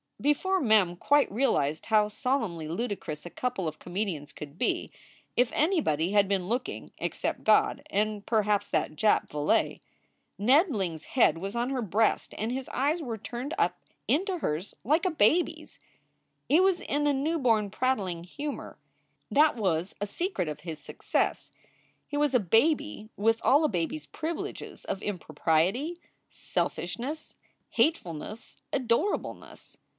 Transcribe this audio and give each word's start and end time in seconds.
SOULS 0.23 0.37
FOR 0.37 0.41
SALE 0.41 0.59
345 0.67 0.67
Before 0.67 0.85
Mem 0.95 0.97
quite 0.97 1.31
realized 1.31 1.85
how 1.87 2.07
solemnly 2.07 2.67
ludicrous 2.67 3.25
a 3.25 3.29
couple 3.29 3.67
of 3.67 3.79
comedians 3.79 4.31
could 4.31 4.57
be 4.57 4.91
if 5.35 5.51
anybody 5.53 6.11
had 6.11 6.27
been 6.27 6.47
looking 6.47 6.91
except 6.99 7.43
God 7.43 7.81
and 7.89 8.23
perhaps 8.25 8.67
that 8.67 8.95
Jap 8.95 9.29
valet 9.29 9.79
Ned 10.37 10.69
Ling 10.75 10.95
s 10.95 11.03
head 11.03 11.39
was 11.39 11.55
on 11.55 11.71
her 11.71 11.81
breast 11.83 12.35
and 12.37 12.51
his 12.51 12.69
eyes 12.69 13.01
were 13.01 13.17
turned 13.17 13.55
up 13.59 13.79
into 14.07 14.39
hers 14.39 14.75
like 14.83 15.05
a 15.05 15.11
baby 15.11 15.61
s. 15.63 15.79
He 16.47 16.59
was 16.59 16.81
in 16.81 17.07
a 17.07 17.13
newborn 17.13 17.71
prattling 17.71 18.23
humor. 18.23 18.77
That 19.31 19.55
was 19.55 19.95
a 20.01 20.05
secret 20.07 20.47
of 20.47 20.61
his 20.61 20.79
success. 20.79 21.51
He 22.07 22.17
was 22.17 22.35
a 22.35 22.39
baby 22.39 23.09
with 23.17 23.39
all 23.43 23.63
a 23.63 23.69
baby 23.69 23.95
s 23.97 24.05
privileges 24.07 24.83
of 24.85 25.01
impropriety, 25.01 25.99
selfishness, 26.29 27.35
hatefulness, 27.71 28.57
adorableness. 28.71 29.77